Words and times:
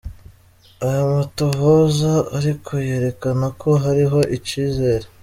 Ayo 0.85 1.03
matohoza 1.13 2.11
ariko 2.37 2.71
yerekana 2.87 3.45
ko 3.61 3.69
hariho 3.83 4.19
icizere. 4.37 5.05